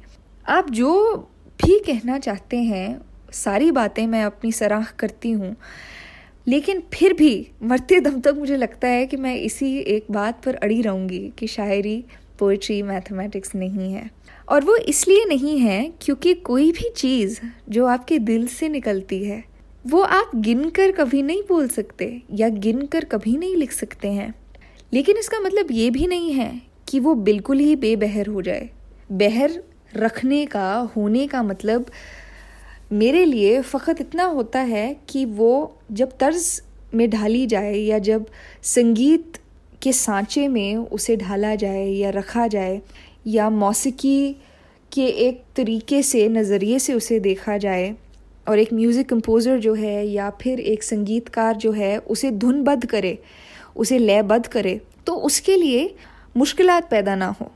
आप 0.47 0.69
जो 0.69 1.15
भी 1.59 1.79
कहना 1.79 2.19
चाहते 2.19 2.57
हैं, 2.57 3.01
सारी 3.31 3.71
बातें 3.71 4.07
मैं 4.07 4.23
अपनी 4.23 4.51
सराह 4.51 4.85
करती 4.99 5.31
हूँ। 5.31 5.55
लेकिन 6.47 6.83
फिर 6.93 7.13
भी 7.13 7.47
मरते 7.63 7.99
दम 7.99 8.19
तक 8.19 8.35
मुझे 8.37 8.57
लगता 8.57 8.87
है 8.87 9.05
कि 9.05 9.17
मैं 9.17 9.35
इसी 9.35 9.77
एक 9.77 10.05
बात 10.11 10.43
पर 10.43 10.55
अड़ी 10.55 10.81
रहूँगी 10.81 11.31
कि 11.37 11.47
शायरी 11.47 12.05
पोइट्री 12.39 12.81
मैथमेटिक्स 12.81 13.55
नहीं 13.55 13.93
है। 13.93 14.09
और 14.49 14.63
वो 14.63 14.75
इसलिए 14.75 15.25
नहीं 15.25 15.59
है 15.59 15.93
क्योंकि 16.01 16.33
कोई 16.33 16.71
भी 16.71 16.89
चीज़ 16.89 17.39
जो 17.69 17.85
आपके 17.85 18.19
दिल 18.19 18.47
से 18.47 18.69
निकलती 18.69 19.23
है, 19.23 19.43
वो 19.87 20.01
आप 20.01 20.31
गिन 20.35 20.69
कर 20.69 20.91
कभी 20.91 21.21
नहीं 21.21 21.41
बोल 21.41 21.67
सकते 21.67 22.21
या 22.31 22.49
गिन 22.49 22.85
कर 22.85 23.05
कभी 23.05 23.37
नहीं 23.37 23.55
लिख 23.55 23.71
सकते 23.71 24.07
हैं। 24.07 24.33
लेकिन 24.93 25.17
इसका 25.17 25.39
मतलब 25.39 25.67
ये 25.71 25.89
भी 25.89 26.07
नहीं 26.07 26.33
है 26.33 26.61
कि 26.89 26.99
वो 26.99 27.15
बिल्कुल 27.15 27.59
ही 27.59 27.75
बेबहर 27.75 28.27
हो 28.27 28.41
जाए। 28.41 28.69
बहर 29.11 29.63
रखने 29.97 30.45
का, 30.45 30.75
होने 30.95 31.27
का 31.27 31.43
मतलब 31.43 31.85
मेरे 32.91 33.23
लिए 33.25 33.61
फ़कत 33.61 34.01
इतना 34.01 34.23
होता 34.25 34.59
है 34.59 34.95
कि 35.09 35.25
वो 35.25 35.77
जब 35.91 36.17
तर्ज 36.19 36.61
में 36.93 37.09
ढाली 37.09 37.45
जाए 37.47 37.73
या 37.73 37.99
जब 37.99 38.25
संगीत 38.63 39.37
के 39.81 39.93
सांचे 39.93 40.47
में 40.47 40.75
उसे 40.75 41.15
ढाला 41.17 41.53
जाए 41.55 41.85
या 41.85 42.09
रखा 42.09 42.47
जाए 42.47 42.81
या 43.27 43.49
मौसीकी 43.49 44.35
के 44.91 45.05
एक 45.05 45.43
तरीके 45.55 46.01
से, 46.03 46.27
नज़रिए 46.29 46.79
से 46.79 46.93
उसे 46.93 47.19
देखा 47.19 47.57
जाए 47.57 47.93
और 48.47 48.59
एक 48.59 48.73
म्यूज़िक 48.73 49.09
कंपोज़र 49.09 49.59
जो 49.59 49.73
है 49.73 50.05
या 50.07 50.29
फिर 50.41 50.59
एक 50.59 50.83
संगीतकार 50.83 51.55
जो 51.55 51.71
है 51.71 51.97
उसे 51.97 52.31
धुनबद्ध 52.31 52.85
करे, 52.85 53.17
उसे 53.75 53.97
लयबद्ध 53.97 54.45
करे 54.47 54.79
तो 55.07 55.15
उसके 55.15 55.55
लिए 55.57 55.93
मुश्किल 56.37 56.79
पैदा 56.81 57.15
ना 57.15 57.27
हो। 57.41 57.51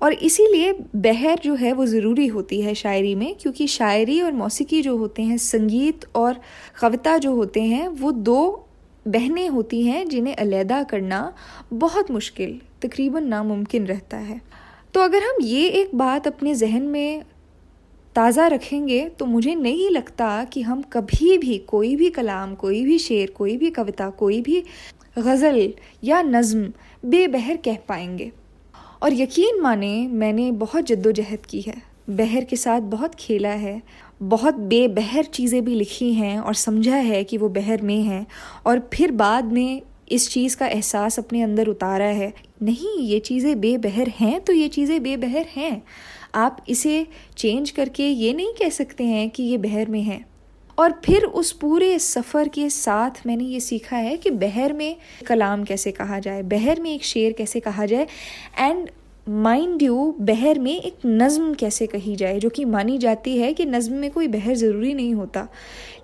और 0.00 0.12
इसीलिए 0.12 0.72
बहर 0.96 1.38
जो 1.38 1.54
है 1.54 1.72
वो 1.72 1.86
ज़रूरी 1.86 2.26
होती 2.28 2.60
है 2.60 2.74
शायरी 2.74 3.14
में, 3.14 3.34
क्योंकि 3.40 3.66
शायरी 3.68 4.20
और 4.20 4.32
मौसीकी 4.32 4.80
जो 4.82 4.96
होते 4.96 5.22
हैं, 5.22 5.36
संगीत 5.38 6.04
और 6.14 6.40
कविता 6.80 7.16
जो 7.18 7.34
होते 7.34 7.62
हैं, 7.62 7.88
वो 7.88 8.12
दो 8.12 8.66
बहनें 9.06 9.48
होती 9.48 9.82
हैं 9.82 10.08
जिन्हें 10.08 10.34
अलहदा 10.36 10.82
करना 10.84 11.32
बहुत 11.74 12.10
मुश्किल, 12.10 12.60
तकरीबन 12.82 13.26
नामुमकिन 13.26 13.86
रहता 13.86 14.16
है। 14.16 14.40
तो 14.94 15.00
अगर 15.00 15.22
हम 15.22 15.36
ये 15.42 15.66
एक 15.70 15.94
बात 15.94 16.26
अपने 16.26 16.54
जहन 16.54 16.82
में 16.84 17.22
ताज़ा 18.16 18.46
रखेंगे 18.46 19.08
तो 19.08 19.26
मुझे 19.26 19.54
नहीं 19.54 19.88
लगता 19.90 20.44
कि 20.44 20.62
हम 20.62 20.82
कभी 20.92 21.36
भी, 21.38 21.58
कोई 21.58 21.94
भी 21.96 22.10
कलाम, 22.10 22.54
कोई 22.54 22.84
भी 22.84 22.98
शेर, 22.98 23.30
कोई 23.30 23.56
भी 23.56 23.70
कविता, 23.70 24.08
कोई 24.10 24.40
भी 24.40 24.62
गज़ल 25.18 25.72
या 26.04 26.22
नज़म 26.22 26.66
बेबहर 27.04 27.56
कह 27.56 27.78
पाएँगे। 27.88 28.30
और 29.02 29.14
यकीन 29.14 29.60
माने, 29.60 30.06
मैंने 30.08 30.50
बहुत 30.52 30.86
जद्दोजहद 30.86 31.46
की 31.46 31.60
है। 31.60 31.74
बहर 32.10 32.44
के 32.44 32.56
साथ 32.56 32.80
बहुत 32.80 33.14
खेला 33.14 33.48
है, 33.48 33.80
बहुत 34.22 34.54
बेबहर 34.54 35.24
चीज़ें 35.24 35.64
भी 35.64 35.74
लिखी 35.74 36.12
हैं 36.14 36.38
और 36.38 36.54
समझा 36.54 36.96
है 36.96 37.22
कि 37.24 37.38
वो 37.38 37.48
बहर 37.48 37.82
में 37.82 38.00
हैं 38.02 38.26
और 38.66 38.88
फिर 38.94 39.10
बाद 39.12 39.52
में 39.52 39.82
इस 40.12 40.28
चीज़ 40.30 40.56
का 40.56 40.66
एहसास 40.66 41.18
अपने 41.18 41.42
अंदर 41.42 41.66
उतारा 41.66 42.06
है। 42.06 42.32
नहीं, 42.62 42.98
ये 42.98 43.18
चीज़ें 43.18 43.60
बेबहर 43.60 44.08
हैं 44.08 44.40
तो 44.40 44.52
ये 44.52 44.68
चीज़ें 44.68 45.02
बेबहर 45.02 45.46
हैं। 45.56 45.82
आप 46.34 46.64
इसे 46.68 47.06
चेंज 47.36 47.70
करके 47.70 48.08
ये 48.08 48.32
नहीं 48.32 48.52
कह 48.54 48.68
सकते 48.68 49.04
हैं 49.04 49.28
कि 49.30 49.42
ये 49.42 49.58
बहर 49.58 49.88
में 49.88 50.02
है। 50.02 50.24
और 50.80 50.92
फिर 51.04 51.24
उस 51.24 51.50
पूरे 51.52 51.98
सफ़र 51.98 52.48
के 52.48 52.68
साथ 52.70 53.26
मैंने 53.26 53.44
ये 53.44 53.60
सीखा 53.60 53.96
है 53.96 54.16
कि 54.16 54.30
बहर 54.30 54.72
में 54.72 54.96
कलाम 55.26 55.64
कैसे 55.64 55.90
कहा 55.92 56.18
जाए, 56.18 56.42
बहर 56.42 56.80
में 56.80 56.94
एक 56.94 57.04
शेर 57.04 57.32
कैसे 57.32 57.60
कहा 57.60 57.86
जाए 57.86 58.06
एंड 58.58 58.88
माइंड 59.28 59.82
यू 59.82 60.14
बहर 60.20 60.58
में 60.58 60.72
एक 60.72 61.06
नज़म 61.06 61.52
कैसे 61.54 61.86
कही 61.86 62.14
जाए, 62.16 62.38
जो 62.38 62.48
कि 62.48 62.64
मानी 62.64 62.96
जाती 62.98 63.36
है 63.38 63.52
कि 63.54 63.64
नज़म 63.64 63.94
में 63.94 64.10
कोई 64.10 64.28
बहर 64.28 64.54
ज़रूरी 64.54 64.94
नहीं 64.94 65.14
होता। 65.14 65.46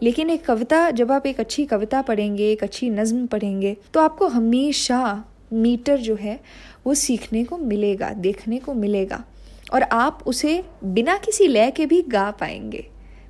लेकिन 0.02 0.30
एक 0.30 0.45
कविता, 0.45 0.90
जब 0.90 1.12
आप 1.12 1.26
एक 1.26 1.40
अच्छी 1.40 1.64
कविता 1.66 2.02
पढ़ेंगे, 2.02 2.50
एक 2.52 2.62
अच्छी 2.62 2.90
नज़म 2.90 3.26
पढ़ेंगे 3.26 3.76
तो 3.95 4.00
आपको 4.00 4.26
हमेशा 4.28 5.25
मीटर 5.52 5.97
जो 5.99 6.14
है, 6.14 6.40
वो 6.87 6.95
सीखने 6.95 7.45
को 7.45 7.59
मिलेगा, 7.59 8.11
देखने 8.11 8.59
को 8.59 8.75
मिलेगा। 8.75 9.25
और 9.73 9.83
आप 9.83 10.23
उसे 10.26 10.62
बिना 10.85 11.16
किसी 11.16 11.47
लय 11.47 11.71
के 11.71 11.87
भी 11.87 12.02
गा 12.02 12.30
पाएँगे। 12.30 12.87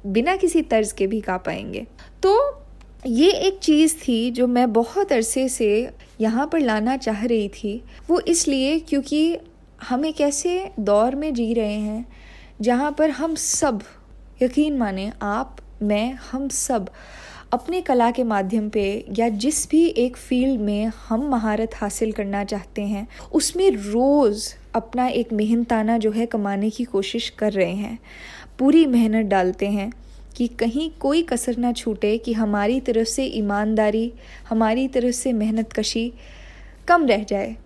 बिना 0.07 0.37
किसी 0.37 0.63
तर्ज 0.63 0.93
के 0.93 1.07
भी 1.07 1.21
गा 1.21 1.37
पाएँगे। 1.37 1.87
तो 2.23 2.63
ये 3.07 3.31
एक 3.31 3.59
चीज़ 3.59 3.95
थी 3.99 4.31
जो 4.31 4.47
मैं 4.47 4.73
बहुत 4.73 5.13
अरसे 5.13 5.49
से 5.49 5.91
यहाँ 6.21 6.47
पर 6.47 6.61
लाना 6.61 6.97
चाह 6.97 7.25
रही 7.25 7.49
थी। 7.49 7.83
वो 8.11 8.21
इसलिए 8.21 8.79
क्योंकि 8.79 9.39
हम 9.89 10.05
एक 10.05 10.21
ऐसे 10.21 10.71
दौर 10.81 11.15
में 11.15 11.33
जी 11.35 11.53
रहे 11.55 11.73
हैं 11.73 12.07
जहाँ 12.61 12.95
पर 12.99 13.11
हम 13.11 13.35
सब, 13.35 13.83
यकीन 14.43 14.77
माने 14.77 15.11
आप, 15.23 15.57
मैं, 15.83 16.13
हम 16.33 16.49
सब 16.49 16.91
अपने 17.53 17.81
कला 17.81 18.11
के 18.11 18.25
माध्यम 18.25 18.69
पे 18.69 18.85
या 19.19 19.29
जिस 19.29 19.69
भी 19.71 19.85
एक 19.87 20.17
फ़ील्ड 20.17 20.61
में 20.61 20.91
हम 21.09 21.29
महारत 21.31 21.75
हासिल 21.75 22.13
करना 22.13 22.45
चाहते 22.45 22.83
हैं, 22.83 23.07
उसमें 23.33 23.71
रोज़ 23.71 24.49
अपना 24.77 25.07
एक 25.09 25.33
मेहनताना 25.33 25.99
जो 25.99 26.11
है 26.11 26.27
कमाने 26.27 26.71
की 26.71 26.85
कोशिश 26.85 27.29
कर 27.29 27.53
रहे 27.53 27.75
हैं। 27.75 27.99
पूरी 28.59 28.87
मेहनत 28.87 29.27
डालते 29.27 29.67
हैं 29.67 29.91
कि 30.37 30.47
कहीं 30.49 30.91
कोई 30.91 31.23
कसर 31.23 31.57
ना 31.57 31.73
छूटे 31.73 32.17
कि 32.19 32.33
हमारी 32.33 32.81
तरफ़ 32.81 33.09
से 33.09 33.25
ईमानदारी, 33.25 34.13
हमारी 34.49 34.89
तरफ़ 34.89 35.15
से 35.15 35.33
मेहनत 35.33 35.73
कशी 35.73 36.13
कम 36.89 37.07
रह 37.07 37.25
जाए। 37.25 37.57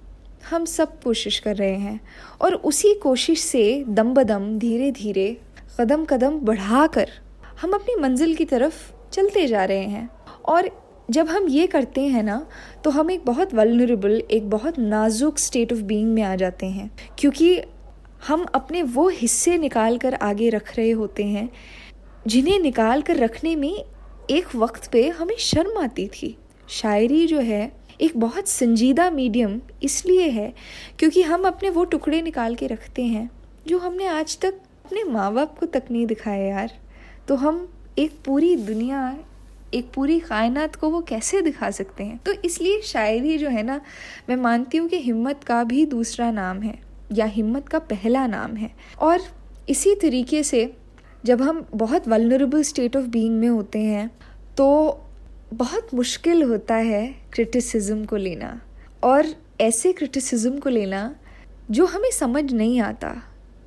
हम 0.51 0.65
सब 0.65 1.01
कोशिश 1.03 1.39
कर 1.39 1.57
रहे 1.57 1.77
हैं 1.77 2.01
और 2.41 2.55
उसी 2.55 2.95
कोशिश 2.95 3.41
से 3.41 3.85
दम 3.89 4.15
बदम 4.15 4.59
धीरे 4.59 4.91
धीरे 4.91 5.37
कदम 5.81 6.05
कदम 6.05 6.39
बढ़ाकर 6.41 7.11
हम 7.63 7.73
अपनी 7.73 8.01
मंजिल 8.01 8.35
की 8.35 8.45
तरफ़ 8.45 8.93
चलते 9.13 9.47
जा 9.47 9.65
रहे 9.65 9.85
हैं। 9.87 10.09
और 10.45 10.71
जब 11.11 11.29
हम 11.29 11.49
ये 11.49 11.67
करते 11.67 12.01
हैं 12.01 12.23
ना 12.23 12.47
तो 12.85 12.91
हम 12.91 13.11
एक 13.11 13.25
बहुत 13.25 13.55
वलनरेबल 13.55 14.23
एक 14.31 14.49
बहुत 14.51 14.79
नाजुक 14.79 15.39
स्टेट 15.39 15.73
ऑफ़ 15.73 15.81
बीइंग 15.81 16.13
में 16.15 16.23
आ 16.23 16.35
जाते 16.37 16.67
हैं। 16.67 16.91
क्योंकि 17.19 17.61
हम 18.29 18.45
अपने 18.55 18.83
वो 18.83 19.09
हिस्से 19.09 19.57
निकाल 19.59 19.99
कर 19.99 20.15
आगे 20.15 20.49
रख 20.49 20.77
रहे 20.77 20.91
होते 20.91 21.25
हैं, 21.25 21.49
जिन्हें 22.27 22.59
निकाल 22.59 23.03
कर 23.03 23.17
रखने 23.17 23.57
में 23.57 23.85
एक 24.31 24.55
वक्त 24.57 24.91
पे 24.93 25.09
हमें 25.09 25.35
शर्म 25.39 25.79
आती 25.79 26.07
थी। 26.09 26.37
शायरी 26.69 27.27
जो 27.27 27.41
है, 27.41 27.73
एक 28.01 28.13
बहुत 28.17 28.49
संजीदा 28.49 29.11
मीडियम 29.11 29.61
इसलिए 29.83 30.29
है, 30.29 30.53
क्योंकि 30.99 31.23
हम 31.23 31.43
अपने 31.43 31.71
वो 31.71 31.85
टुकड़े 31.85 32.23
निकाल 32.23 32.55
के 32.55 32.67
रखते 32.67 33.03
हैं, 33.03 33.31
जो 33.67 33.79
हमने 33.79 34.07
आज 34.07 34.39
तक 34.39 34.55
अपने 34.85 35.05
माँ 35.05 35.33
बाप 35.35 35.59
को 35.59 35.67
तक 35.67 35.83
नहीं 35.91 36.07
दिखाया 36.07 36.45
यार। 36.45 36.73
तो 37.29 37.35
हम 37.35 37.69
एक 37.99 38.13
पूरी 38.25 38.57
दुनिया 38.57 39.01
एक 39.75 39.91
पूरी 39.95 40.19
कायनात 40.21 40.77
को 40.77 40.91
वो 40.91 41.01
कैसे 41.01 41.41
दिखा 41.43 41.71
सकते 41.71 42.05
हैं? 42.05 42.19
तो 42.19 42.33
इसलिए 42.45 42.81
शायरी 42.83 43.37
जो 43.39 43.49
है 43.49 43.63
ना, 43.63 43.81
मैं 44.29 44.37
मानती 44.37 44.79
हूँ 44.79 44.89
कि 44.89 44.99
हिम्मत 44.99 45.45
का 45.45 45.63
भी 45.65 45.85
दूसरा 45.87 46.31
नाम 46.31 46.63
है, 46.63 46.79
या 47.13 47.25
हिम्मत 47.27 47.69
का 47.69 47.79
पहला 47.79 48.27
नाम 48.27 48.57
है। 48.57 48.71
और 48.99 49.21
इसी 49.69 49.95
तरीके 49.95 50.43
से 50.43 50.73
जब 51.25 51.43
हम 51.43 51.65
बहुत 51.75 52.09
वलनरेबल 52.09 52.63
स्टेट 52.63 52.97
ऑफ़ 52.97 53.07
बीइंग 53.07 53.39
में 53.41 53.49
होते 53.49 53.79
हैं 53.79 54.11
तो 54.57 54.67
बहुत 55.53 55.95
मुश्किल 55.95 56.43
होता 56.43 56.75
है 56.75 57.07
क्रिटिसिज्म 57.33 58.05
को 58.05 58.17
लेना। 58.17 58.61
और 59.05 59.27
ऐसे 59.61 59.93
क्रिटिसिज्म 59.93 60.59
को 60.59 60.71
लेना 60.71 61.15
जो 61.71 61.87
हमें 61.87 62.11
समझ 62.11 62.53
नहीं 62.53 62.81
आता, 62.81 63.15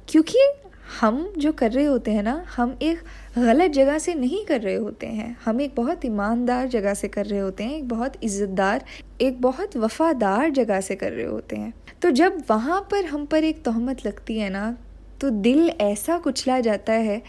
क्योंकि 0.07 0.37
हम 0.83 1.33
जो 1.37 1.51
कर 1.51 1.71
रहे 1.71 1.85
होते 1.85 2.11
हैं 2.11 2.23
ना, 2.23 2.43
हम 2.55 2.77
एक 2.81 2.99
गलत 3.37 3.71
जगह 3.71 3.97
से 3.97 4.13
नहीं 4.15 4.43
कर 4.45 4.61
रहे 4.61 4.75
होते 4.75 5.07
हैं। 5.07 5.35
हम 5.45 5.61
एक 5.61 5.73
बहुत 5.75 6.05
ईमानदार 6.05 6.67
जगह 6.69 6.93
से 6.93 7.07
कर 7.07 7.25
रहे 7.25 7.39
होते 7.39 7.63
हैं, 7.63 7.75
एक 7.75 7.87
बहुत 7.87 8.13
इज़्ज़तदार, 8.23 8.85
एक 9.21 9.41
बहुत 9.41 9.77
वफादार 9.77 10.49
जगह 10.51 10.81
से 10.81 10.95
कर 10.95 11.11
रहे 11.11 11.25
होते 11.25 11.55
हैं। 11.55 11.73
तो 12.01 12.09
जब 12.11 12.41
वहाँ 12.49 12.81
पर 12.91 13.05
हम 13.05 13.25
पर 13.25 13.43
एक 13.43 13.63
तहमत 13.65 14.05
लगती 14.05 14.37
है 14.37 14.49
ना 14.49 14.75
तो 15.21 15.29
दिल 15.31 15.69
ऐसा 15.81 16.17
कुचला 16.17 16.59
जाता 16.59 16.93
है 16.93 17.21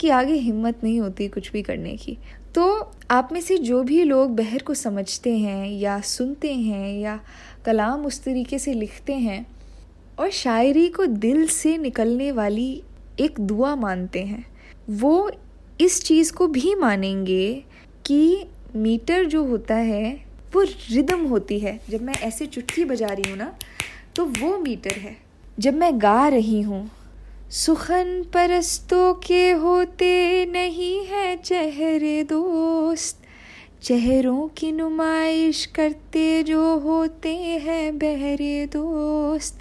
कि 0.00 0.08
आगे 0.10 0.34
हिम्मत 0.34 0.84
नहीं 0.84 1.00
होती 1.00 1.26
कुछ 1.28 1.50
भी 1.52 1.62
करने 1.62 1.96
की। 1.96 2.16
तो 2.54 2.92
आप 3.10 3.28
में 3.32 3.40
से 3.40 3.56
जो 3.58 3.82
भी 3.82 4.02
लोग 4.04 4.36
बहर 4.36 4.62
को 4.62 4.74
समझते 4.74 5.36
हैं 5.36 5.70
या 5.70 6.00
सुनते 6.00 6.52
हैं 6.54 6.98
या 6.98 7.18
कलाम 7.66 8.06
उस 8.06 8.22
तरीके 8.24 8.58
से 8.58 8.74
लिखते 8.74 9.14
हैं, 9.14 9.46
और 10.18 10.30
शायरी 10.30 10.88
को 10.88 11.06
दिल 11.06 11.46
से 11.48 11.76
निकलने 11.78 12.30
वाली 12.32 12.82
एक 13.20 13.40
दुआ 13.40 13.74
मानते 13.76 14.22
हैं। 14.22 14.44
वो 14.90 15.30
इस 15.80 16.02
चीज़ 16.04 16.32
को 16.32 16.46
भी 16.46 16.74
मानेंगे 16.74 17.64
कि 18.06 18.46
मीटर 18.76 19.24
जो 19.24 19.44
होता 19.44 19.74
है, 19.74 20.24
वो 20.54 20.62
रिदम 20.62 21.24
होती 21.26 21.58
है। 21.58 21.78
जब 21.90 22.02
मैं 22.02 22.14
ऐसे 22.14 22.46
चुटकी 22.46 22.84
बजा 22.84 23.06
रही 23.06 23.30
हूँ 23.30 23.38
ना 23.38 23.52
तो 24.16 24.24
वो 24.24 24.56
मीटर 24.58 24.98
है। 24.98 25.16
जब 25.58 25.74
मैं 25.74 25.92
गा 26.02 26.28
रही 26.28 26.60
हूँ, 26.60 26.90
सुखन 27.50 28.22
परस्तों 28.34 29.12
के 29.14 29.50
होते 29.50 30.46
नहीं 30.46 31.04
है 31.06 31.36
चेहरे 31.36 32.22
दोस्त। 32.24 33.18
चेहरों 33.82 34.48
की 34.48 34.70
नुमाइश 34.72 35.64
करते 35.66 36.42
जो 36.42 36.78
होते 36.78 37.34
हैं 37.36 37.98
बहरे 37.98 38.66
दोस्त। 38.66 39.58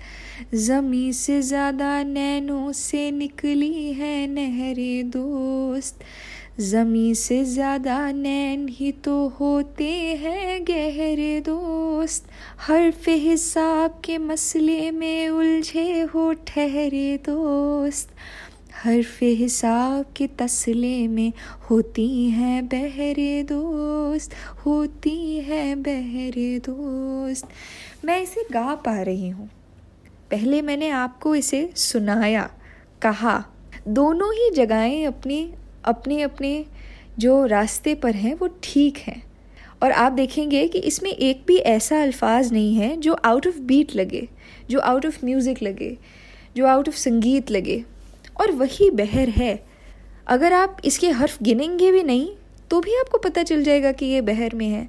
ज़मी 0.55 1.11
से 1.13 1.41
ज़्यादा 1.41 2.01
नैनों 2.03 2.71
से 2.71 3.09
निकली 3.11 3.93
है 3.93 4.27
नहरे 4.27 5.03
दोस्त। 5.03 5.99
ज़मी 6.59 7.13
से 7.15 7.43
ज़्यादा 7.45 8.11
नैन 8.11 8.67
ही 8.69 8.91
तो 8.91 9.27
होते 9.39 9.89
हैं 10.15 10.63
गहरे 10.63 11.39
दोस्त। 11.41 12.25
हर्फ 12.59 13.07
हिसाब 13.07 14.01
के 14.05 14.17
मसले 14.17 14.91
में 14.91 15.29
उलझे 15.29 16.01
हो 16.13 16.31
ठहरे 16.47 17.17
दोस्त। 17.29 18.09
हर्फ 18.83 19.17
हिसाब 19.21 20.05
के 20.17 20.27
तसले 20.39 21.07
में 21.07 21.31
होती 21.69 22.29
हैं 22.29 22.65
बहरे 22.67 23.43
दोस्त, 23.43 24.33
होती 24.65 25.39
हैं 25.39 25.81
बहरे 25.83 26.59
दोस्त। 26.59 27.47
मैं 28.05 28.21
इसे 28.23 28.45
गा 28.51 28.73
पा 28.75 29.01
रही 29.01 29.29
हूँ। 29.29 29.49
पहले 30.31 30.61
मैंने 30.61 30.89
आपको 30.89 31.35
इसे 31.35 31.69
सुनाया, 31.75 32.49
कहा, 33.01 33.43
दोनों 33.87 34.33
ही 34.33 34.49
जगहें 34.51 35.07
अपनी, 35.07 35.53
अपने 35.85 36.21
अपने 36.21 36.65
जो 37.19 37.45
रास्ते 37.45 37.95
पर 37.95 38.15
हैं, 38.15 38.33
वो 38.35 38.47
ठीक 38.63 38.97
हैं। 38.97 39.21
और 39.83 39.91
आप 39.91 40.11
देखेंगे 40.11 40.67
कि 40.67 40.79
इसमें 40.79 41.11
एक 41.11 41.43
भी 41.47 41.57
ऐसा 41.57 42.01
अल्फाज 42.01 42.51
नहीं 42.53 42.75
है 42.75 42.95
जो 42.97 43.13
आउट 43.13 43.47
ऑफ़ 43.47 43.59
बीट 43.59 43.95
लगे, 43.95 44.27
जो 44.69 44.79
आउट 44.79 45.05
ऑफ़ 45.05 45.25
म्यूज़िक 45.25 45.63
लगे, 45.63 45.97
जो 46.57 46.65
आउट 46.65 46.89
ऑफ़ 46.89 46.95
संगीत 46.95 47.51
लगे। 47.51 47.83
और 48.41 48.51
वही 48.51 48.89
बहर 48.89 49.29
है। 49.29 49.63
अगर 50.27 50.53
आप 50.53 50.77
इसके 50.85 51.09
हर्फ 51.09 51.43
गिनेंगे 51.43 51.91
भी 51.91 52.03
नहीं 52.03 52.29
तो 52.71 52.79
भी 52.79 52.95
आपको 52.95 53.17
पता 53.17 53.43
चल 53.43 53.63
जाएगा 53.63 53.91
कि 53.91 54.05
ये 54.05 54.21
बहर 54.21 54.55
में 54.55 54.67
है। 54.67 54.87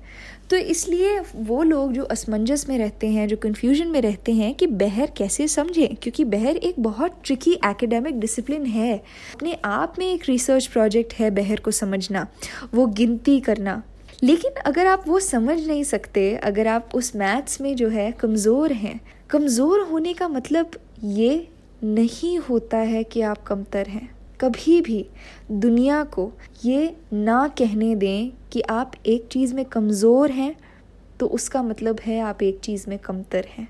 तो 0.53 0.59
इसलिए 0.59 1.21
वो 1.37 1.63
लोग 1.63 1.93
जो 1.93 2.03
असमंजस 2.05 2.69
में 2.69 2.77
रहते 2.79 3.07
हैं, 3.07 3.29
जो 3.29 3.37
कन्फ्यूज़न 3.37 3.89
में 3.89 4.01
रहते 4.01 4.33
हैं 4.33 4.55
कि 4.55 4.67
बहर 4.67 5.11
कैसे 5.17 5.47
समझें, 5.49 5.95
क्योंकि 5.95 6.25
बहर 6.25 6.57
एक 6.57 6.75
बहुत 6.79 7.15
ट्रिकी 7.25 7.53
एकेडमिक 7.53 8.19
डिसिप्लिन 8.21 8.67
है। 8.67 8.97
अपने 9.35 9.57
आप 9.65 9.95
में 9.99 10.07
एक 10.07 10.25
रिसर्च 10.29 10.67
प्रोजेक्ट 10.67 11.15
है 11.15 11.31
बहर 11.31 11.61
को 11.61 11.71
समझना, 11.71 12.27
वो 12.75 12.87
गिनती 12.87 13.41
करना। 13.41 13.83
लेकिन 14.23 14.61
अगर 14.67 14.87
आप 14.87 15.05
वो 15.07 15.21
समझ 15.21 15.59
नहीं 15.67 15.85
सकते, 15.85 16.35
अगर 16.37 16.67
आप 16.67 16.91
उस 16.95 17.15
मैथ्स 17.17 17.61
में 17.61 17.75
जो 17.77 17.89
है 17.89 18.11
कमज़ोर 18.13 18.73
हैं, 18.73 19.01
कमज़ोर 19.31 19.81
होने 19.81 20.13
का 20.13 20.29
मतलब 20.29 20.71
ये 21.05 21.49
नहीं 21.85 22.39
होता 22.39 22.79
है 22.79 23.05
कि 23.05 23.21
आप 23.21 23.43
कमतर 23.43 23.89
हैं। 23.89 24.09
कभी 24.43 24.81
भी 24.81 25.05
दुनिया 25.53 26.03
को 26.05 26.31
ये 26.65 26.95
ना 27.13 27.47
कहने 27.49 27.95
दें 27.97 28.31
कि 28.53 28.61
आप 28.61 28.93
एक 29.07 29.29
चीज़ 29.33 29.55
में 29.55 29.65
कमज़ोर 29.65 30.31
हैं 30.31 30.55
तो 31.21 31.27
उसका 31.29 31.63
मतलब 31.63 32.01
है 32.01 32.21
आप 32.21 32.43
एक 32.43 32.59
चीज़ 32.61 32.89
में 32.89 32.99
कमतर 32.99 33.47
हैं। 33.49 33.69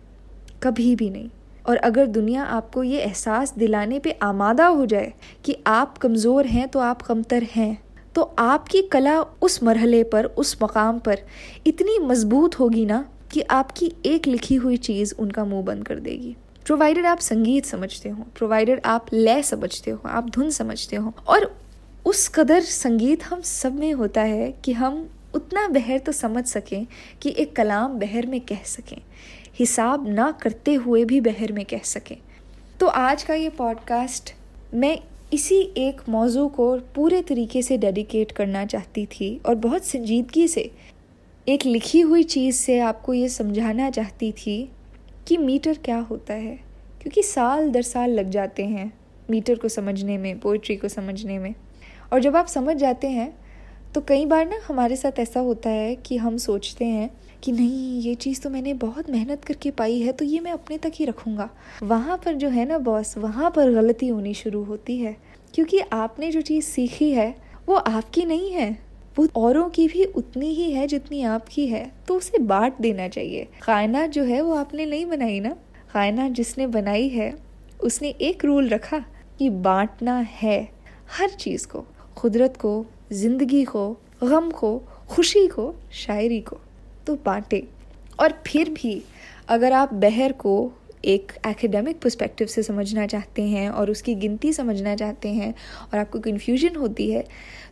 कभी 0.62 0.94
भी 0.96 1.08
नहीं। 1.10 1.28
और 1.66 1.76
अगर 1.78 2.06
दुनिया 2.06 2.44
आपको 2.44 2.82
ये 2.82 3.00
एहसास 3.00 3.54
दिलाने 3.58 3.98
पे 3.98 4.10
आमादा 4.22 4.66
हो 4.66 4.86
जाए 4.86 5.12
कि 5.44 5.56
आप 5.66 5.98
कमज़ोर 5.98 6.46
हैं 6.46 6.68
तो 6.68 6.78
आप 6.78 7.02
कमतर 7.02 7.42
हैं। 7.54 7.82
तो 8.14 8.22
आपकी 8.38 8.82
कला 8.82 9.20
उस 9.20 9.62
मरहले 9.62 10.02
पर, 10.04 10.24
उस 10.24 10.56
मकाम 10.62 10.98
पर 10.98 11.18
इतनी 11.66 11.98
मज़बूत 11.98 12.58
होगी 12.58 12.84
ना 12.86 13.04
कि 13.32 13.40
आपकी 13.40 13.92
एक 14.06 14.26
लिखी 14.26 14.54
हुई 14.54 14.76
चीज़ 14.78 15.14
उनका 15.18 15.44
मुँह 15.44 15.62
बंद 15.62 15.86
कर 15.86 15.98
देगी। 16.00 16.36
प्रोवाइडेड 16.66 17.06
आप 17.06 17.18
संगीत 17.18 17.66
समझते 17.66 18.08
हो 18.08 18.24
प्रोवाइडेड 18.36 18.80
आप 18.84 19.06
लय 19.12 19.42
समझते 19.42 19.90
हो, 19.90 20.00
आप 20.06 20.28
धुन 20.30 20.50
समझते 20.50 20.96
हो, 20.96 21.12
और 21.28 21.54
उस 22.06 22.28
कदर 22.28 22.60
संगीत 22.60 23.24
हम 23.24 23.40
सब 23.40 23.78
में 23.78 23.92
होता 23.92 24.22
है 24.22 24.50
कि 24.64 24.72
हम 24.72 25.08
उतना 25.34 25.66
बहर 25.68 25.98
तो 25.98 26.12
समझ 26.12 26.44
सकें 26.44 26.86
कि 27.22 27.34
एक 27.38 27.54
कलाम 27.56 27.98
बहर 27.98 28.26
में 28.26 28.40
कह 28.40 28.62
सकें, 28.64 28.98
हिसाब 29.58 30.08
ना 30.08 30.30
करते 30.32 30.74
हुए 30.74 31.04
भी 31.04 31.20
बहर 31.20 31.52
में 31.52 31.64
कह 31.64 31.80
सकें। 31.84 32.16
तो 32.80 32.86
आज 32.86 33.22
का 33.22 33.34
ये 33.34 33.48
पॉडकास्ट 33.48 34.34
मैं 34.74 34.98
इसी 35.32 35.60
एक 35.76 36.00
मौजू 36.08 36.46
को 36.48 36.76
पूरे 36.94 37.22
तरीके 37.22 37.62
से 37.62 37.78
डेडिकेट 37.78 38.32
करना 38.32 38.64
चाहती 38.66 39.06
थी 39.06 39.40
और 39.46 39.54
बहुत 39.54 39.84
संजीदगी 39.84 40.46
से 40.48 40.70
एक 41.48 41.66
लिखी 41.66 42.00
हुई 42.00 42.22
चीज़ 42.22 42.56
से 42.56 42.78
आपको 42.78 43.14
ये 43.14 43.28
समझाना 43.28 43.90
चाहती 43.90 44.32
थी 44.32 44.70
कि 45.32 45.36
मीटर 45.38 45.78
क्या 45.84 45.98
होता 46.00 46.34
है? 46.34 46.54
क्योंकि 47.02 47.22
साल 47.22 47.70
दर 47.70 47.82
साल 47.82 48.10
लग 48.10 48.30
जाते 48.30 48.64
हैं 48.64 48.92
मीटर 49.30 49.58
को 49.58 49.68
समझने 49.68 50.18
में 50.18 50.38
पोइट्री 50.40 50.76
को 50.76 50.88
समझने 50.88 51.38
में। 51.38 51.54
और 52.12 52.20
जब 52.20 52.36
आप 52.36 52.46
समझ 52.46 52.76
जाते 52.76 53.08
हैं 53.08 53.32
तो 53.94 54.00
कई 54.00 54.26
बार 54.26 54.46
ना 54.46 54.58
हमारे 54.68 54.96
साथ 54.96 55.18
ऐसा 55.18 55.40
होता 55.40 55.70
है 55.70 55.94
कि 55.96 56.16
हम 56.16 56.36
सोचते 56.36 56.84
हैं 56.84 57.10
कि 57.42 57.52
नहीं, 57.52 58.00
ये 58.00 58.14
चीज़ 58.14 58.42
तो 58.42 58.50
मैंने 58.50 58.74
बहुत 58.74 59.10
मेहनत 59.10 59.44
करके 59.44 59.70
पाई 59.70 60.00
है 60.00 60.12
तो 60.12 60.24
ये 60.24 60.40
मैं 60.40 60.52
अपने 60.52 60.78
तक 60.78 60.92
ही 60.94 61.04
रखूँगा। 61.04 61.50
वहाँ 61.82 62.20
पर 62.24 62.34
जो 62.34 62.48
है 62.48 62.64
ना 62.64 62.78
बॉस 62.78 63.16
वहाँ 63.18 63.50
पर 63.50 63.72
गलती 63.72 64.08
होनी 64.08 64.34
शुरू 64.34 64.64
होती 64.64 64.98
है। 64.98 65.16
क्योंकि 65.54 65.78
आपने 65.78 66.30
जो 66.30 66.40
चीज़ 66.40 66.64
सीखी 66.64 67.10
है, 67.10 67.34
वो 67.68 67.74
आपकी 67.74 68.24
नहीं 68.24 68.52
है। 68.52 68.91
वो 69.18 69.26
औरों 69.36 69.68
की 69.70 69.86
भी 69.88 70.04
उतनी 70.04 70.48
ही 70.54 70.70
है 70.72 70.86
जितनी 70.86 71.22
आपकी 71.22 71.66
है 71.66 71.84
तो 72.08 72.16
उसे 72.16 72.38
बांट 72.38 72.74
देना 72.80 73.08
चाहिए। 73.08 73.48
कायनात 73.62 74.10
जो 74.10 74.24
है 74.24 74.40
वो 74.40 74.54
आपने 74.54 74.86
नहीं 74.86 75.06
बनाई 75.06 75.40
ना? 75.40 75.56
कायनात 75.92 76.30
जिसने 76.30 76.66
बनाई 76.66 77.08
है, 77.08 77.34
उसने 77.82 78.08
एक 78.08 78.44
रूल 78.44 78.68
रखा 78.68 78.98
कि 79.38 79.48
बांटना 79.50 80.16
है 80.18 80.60
हर 81.18 81.30
चीज़ 81.30 81.66
को, 81.66 81.84
कुदरत 82.20 82.56
को, 82.56 82.86
ज़िंदगी 83.12 83.64
को, 83.64 83.88
गम 84.24 84.50
को, 84.50 84.78
खुशी 85.08 85.46
को, 85.46 85.74
शायरी 85.92 86.40
को 86.40 86.58
तो 87.06 87.14
बांटे। 87.14 87.66
और 88.20 88.32
फिर 88.46 88.70
भी 88.70 89.02
अगर 89.48 89.72
आप 89.72 89.94
बहर 89.94 90.32
को 90.32 90.72
एक 91.04 91.32
एकेडमिक 91.46 92.00
पर्सपेक्टिव 92.00 92.46
से 92.46 92.62
समझना 92.62 93.06
चाहते 93.06 93.42
हैं 93.42 93.68
और 93.70 93.90
उसकी 93.90 94.14
गिनती 94.14 94.52
समझना 94.52 94.94
चाहते 94.96 95.28
हैं 95.28 95.52
और 95.84 95.98
आपको 95.98 96.20
कन्फ्यूज़न 96.20 96.76
होती 96.76 97.10
है 97.10 97.24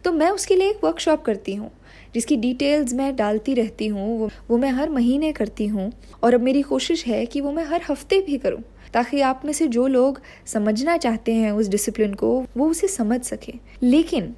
तो 0.04 0.12
मैं 0.12 0.30
उसके 0.30 0.56
लिए 0.56 0.70
एक 0.70 0.84
वर्कशॉप 0.84 1.22
करती 1.22 1.54
हूँ, 1.54 1.70
जिसकी 2.14 2.36
डिटेल्स 2.36 2.92
मैं 2.94 3.14
डालती 3.16 3.54
रहती 3.54 3.86
हूँ, 3.86 4.18
वो 4.18 4.30
वो 4.48 4.58
मैं 4.58 4.70
हर 4.70 4.90
महीने 4.90 5.32
करती 5.32 5.66
हूँ 5.66 5.90
और 6.22 6.34
अब 6.34 6.40
मेरी 6.40 6.62
कोशिश 6.62 7.06
है 7.06 7.24
कि 7.26 7.40
वो 7.40 7.52
मैं 7.52 7.64
हर 7.64 7.82
हफ़्ते 7.88 8.20
भी 8.20 8.38
करूँ, 8.38 8.62
ताकि 8.94 9.20
आप 9.20 9.42
में 9.44 9.52
से 9.52 9.66
जो 9.68 9.86
लोग 9.86 10.20
समझना 10.46 10.96
चाहते 10.96 11.34
हैं 11.34 11.50
उस 11.52 11.68
डिसिप्लिन 11.68 12.14
को, 12.14 12.44
वो 12.56 12.68
उसे 12.68 12.88
समझ 12.88 13.20
सकें। 13.22 13.58
लेकिन 13.82 14.34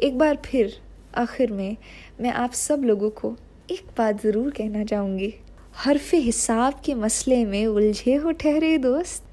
एक 0.00 0.18
बार 0.18 0.38
फिर 0.44 0.80
आखिर 1.16 1.52
में 1.52 1.76
मैं 2.20 2.30
आप 2.32 2.52
सब 2.52 2.82
लोगों 2.84 3.10
को 3.12 3.36
एक 3.70 3.86
बात 3.98 4.22
ज़रूर 4.22 4.50
कहना 4.50 4.84
चाहूँगी। 4.84 5.34
हरफ 5.74 6.10
हिसाब 6.14 6.80
के 6.84 6.94
मसले 6.94 7.44
में 7.44 7.66
उलझे 7.66 8.14
हो 8.14 8.30
ठहरे 8.30 8.78
दोस्त। 8.78 9.24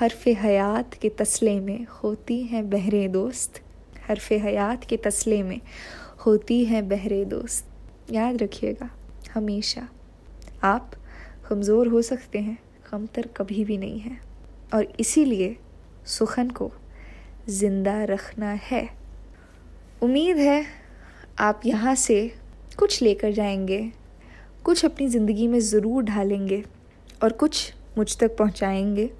हरफ 0.00 0.26
हयात 0.26 0.94
के 0.94 1.08
तसले 1.08 1.60
में 1.60 1.86
होती 2.02 2.42
हैं 2.42 2.70
बहरे 2.70 3.08
दोस्त। 3.08 3.60
हरफ 4.08 4.32
हयात 4.32 4.84
के 4.84 4.96
तसले 4.96 5.42
में 5.42 5.60
होती 6.26 6.64
हैं 6.64 6.88
बहरे 6.88 7.24
दोस्त। 7.24 7.66
याद 8.12 8.42
रखिएगा, 8.42 8.90
हमेशा 9.34 9.88
आप 10.62 10.92
कमज़ोर 11.48 11.88
हो 11.88 12.02
सकते 12.02 12.38
हैं, 12.38 12.58
कमतर 12.90 13.26
कभी 13.26 13.64
भी 13.64 13.78
नहीं 13.78 14.00
है। 14.00 14.18
और 14.74 14.92
इसीलिए 15.00 15.56
सुखन 16.06 16.50
को 16.50 16.72
ज़िंदा 17.48 18.04
रखना 18.04 18.50
है। 18.50 18.88
उम्मीद 20.02 20.36
है 20.36 20.64
आप 21.38 21.60
यहाँ 21.66 21.94
से 21.94 22.32
कुछ 22.78 23.02
लेकर 23.02 23.32
जाएँगे। 23.32 24.05
कुछ 24.66 24.84
अपनी 24.84 25.08
ज़िंदगी 25.08 25.46
में 25.48 25.60
ज़रूर 25.60 26.04
ढालेंगे 26.04 26.64
और 27.22 27.32
कुछ 27.32 27.72
मुझ 27.98 28.18
तक 28.18 28.36
पहुँचाएँगे। 28.36 29.10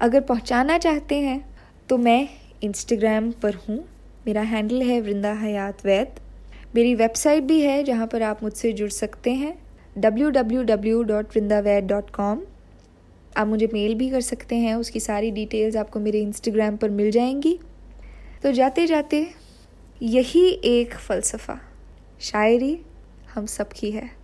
अगर 0.00 0.20
पहुँचाना 0.20 0.78
चाहते 0.78 1.18
हैं 1.18 1.54
तो 1.88 1.98
मैं 1.98 2.28
इंस्टाग्राम 2.64 3.32
पर 3.42 3.54
हूँ। 3.68 3.84
मेरा 4.26 4.42
हैंडल 4.42 4.82
है 4.82 5.00
वृंदा 5.00 5.32
हयात 5.32 5.86
वैद। 5.86 6.08
मेरी 6.74 6.94
वेबसाइट 6.94 7.42
भी 7.42 7.60
है 7.60 7.84
जहाँ 7.84 8.06
पर 8.06 8.22
आप 8.22 8.42
मुझसे 8.42 8.72
जुड़ 8.72 8.90
सकते 8.90 9.32
हैं। 9.32 9.58
www.vrindaved.com 9.96 12.38
आप 13.36 13.46
मुझे 13.46 13.68
मेल 13.72 13.94
भी 13.94 14.10
कर 14.10 14.20
सकते 14.20 14.56
हैं, 14.56 14.74
उसकी 14.74 15.00
सारी 15.00 15.30
डिटेल्स 15.30 15.76
आपको 15.76 16.00
मेरे 16.00 16.20
इंस्टाग्राम 16.20 16.76
पर 16.76 16.90
मिल 16.90 17.10
जाएँगी। 17.10 17.58
तो 18.42 18.52
जाते 18.52 18.86
जाते 18.86 19.30
यही 20.02 20.48
एक 20.64 20.96
फ़लसफ़ा। 20.96 21.60
शायरी 22.20 22.80
हम 23.34 23.46
सबकी 23.46 23.90
है। 23.90 24.23